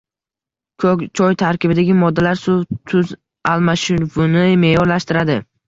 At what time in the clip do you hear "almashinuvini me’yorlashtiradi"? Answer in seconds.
3.55-5.41